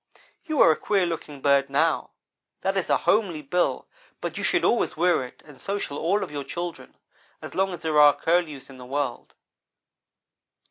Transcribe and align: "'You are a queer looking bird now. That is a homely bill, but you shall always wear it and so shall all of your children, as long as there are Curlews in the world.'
"'You 0.45 0.59
are 0.61 0.71
a 0.71 0.75
queer 0.75 1.05
looking 1.05 1.41
bird 1.43 1.69
now. 1.69 2.09
That 2.61 2.75
is 2.75 2.89
a 2.89 2.97
homely 3.05 3.43
bill, 3.43 3.87
but 4.19 4.35
you 4.35 4.43
shall 4.43 4.65
always 4.65 4.97
wear 4.97 5.23
it 5.23 5.43
and 5.45 5.61
so 5.61 5.77
shall 5.77 5.99
all 5.99 6.23
of 6.23 6.31
your 6.31 6.43
children, 6.43 6.97
as 7.39 7.53
long 7.53 7.71
as 7.71 7.83
there 7.83 7.99
are 7.99 8.15
Curlews 8.15 8.67
in 8.67 8.79
the 8.79 8.85
world.' 8.87 9.35